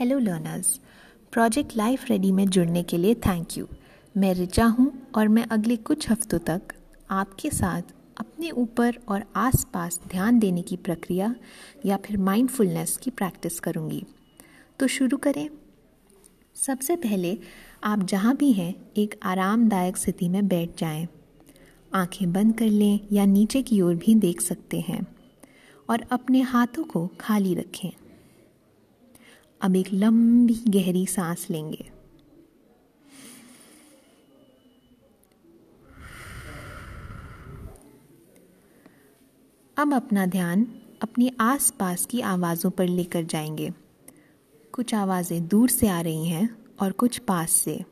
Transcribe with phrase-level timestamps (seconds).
[0.00, 0.80] Hello learners
[1.32, 3.66] project life ready में जुड़ने के लिए थैंक यू
[4.16, 6.62] मैं रिचा हूँ और मैं अगले कुछ हफ्तों तक
[7.10, 7.82] आपके साथ
[8.20, 11.34] अपने ऊपर और आसपास ध्यान देने की प्रक्रिया
[11.86, 14.04] या फिर माइंडफुलनेस की प्रैक्टिस करूँगी।
[14.78, 15.48] तो शुरू करें।
[16.54, 17.38] सबसे पहले
[17.84, 21.08] आप जहाँ भी हैं, एक आरामदायक स्थिति में बैठ जाएँ।
[21.94, 25.06] आँखें बंद कर लें या नीचे की ओर भी देख सकते हैं
[25.90, 27.90] और अपने हाथों को खाली रखें।
[29.62, 31.90] अब एक लंबी गहरी सांस लेंगे।
[39.78, 40.66] अब अपना ध्यान
[41.02, 43.72] अपने आसपास की आवाज़ों पर लेकर जाएँगे।
[44.72, 47.84] कुछ आवाज़ें दूर से आ रही हैं और कुछ पास से।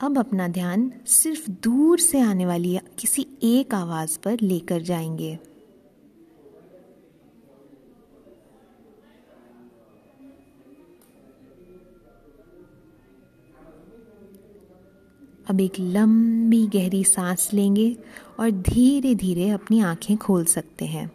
[0.00, 5.38] अब अपना ध्यान सिर्फ़ दूर से आने वाली किसी एक आवाज़ पर लेकर जाएँगे।
[15.50, 17.96] अब एक लंबी गहरी सांस लेंगे
[18.40, 21.10] और धीरे धीरे अपनी आँखें खोल सकते हैं।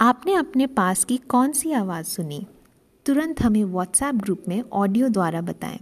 [0.00, 2.46] आपने अपने पास की कौन सी आवाज़ सुनी?
[3.06, 5.80] तुरंत हमें व्हाट्सएप ग्रुप में ऑडियो द्वारा बताएँ।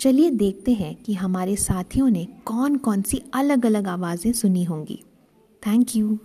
[0.00, 5.02] चलिए देखते हैं कि हमारे साथियों ने कौन कौन सी अलग अलग आवाज़ें सुनी होंगी।
[5.62, 6.18] Thank you